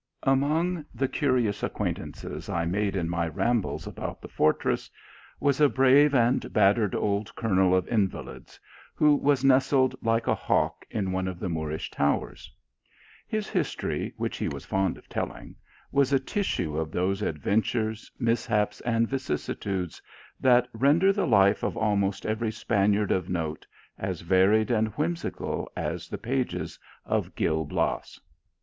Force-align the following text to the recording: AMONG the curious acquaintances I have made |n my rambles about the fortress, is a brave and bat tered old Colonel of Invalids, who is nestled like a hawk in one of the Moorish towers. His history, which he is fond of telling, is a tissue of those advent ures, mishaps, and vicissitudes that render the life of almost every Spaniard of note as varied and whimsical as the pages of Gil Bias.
AMONG 0.23 0.83
the 0.95 1.07
curious 1.07 1.61
acquaintances 1.61 2.49
I 2.49 2.61
have 2.61 2.71
made 2.71 2.95
|n 2.97 3.07
my 3.07 3.27
rambles 3.27 3.85
about 3.85 4.19
the 4.19 4.27
fortress, 4.27 4.89
is 5.39 5.61
a 5.61 5.69
brave 5.69 6.15
and 6.15 6.51
bat 6.51 6.77
tered 6.77 6.95
old 6.95 7.35
Colonel 7.35 7.75
of 7.75 7.87
Invalids, 7.87 8.59
who 8.95 9.29
is 9.29 9.43
nestled 9.45 9.95
like 10.01 10.25
a 10.25 10.33
hawk 10.33 10.87
in 10.89 11.11
one 11.11 11.27
of 11.27 11.37
the 11.39 11.49
Moorish 11.49 11.91
towers. 11.91 12.51
His 13.27 13.47
history, 13.47 14.11
which 14.17 14.37
he 14.37 14.47
is 14.47 14.65
fond 14.65 14.97
of 14.97 15.07
telling, 15.07 15.55
is 15.95 16.11
a 16.11 16.19
tissue 16.19 16.77
of 16.77 16.91
those 16.91 17.21
advent 17.21 17.65
ures, 17.65 18.09
mishaps, 18.17 18.81
and 18.81 19.07
vicissitudes 19.07 20.01
that 20.39 20.67
render 20.73 21.13
the 21.13 21.27
life 21.27 21.61
of 21.61 21.77
almost 21.77 22.25
every 22.25 22.51
Spaniard 22.51 23.11
of 23.11 23.29
note 23.29 23.67
as 23.99 24.21
varied 24.21 24.71
and 24.71 24.87
whimsical 24.97 25.71
as 25.75 26.09
the 26.09 26.17
pages 26.17 26.79
of 27.05 27.35
Gil 27.35 27.65
Bias. 27.65 28.19